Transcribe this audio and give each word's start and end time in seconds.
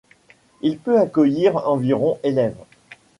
Il 0.63 0.79
peut 0.79 0.99
accueillir 0.99 1.57
environ 1.67 2.17
élèves. 2.23 2.57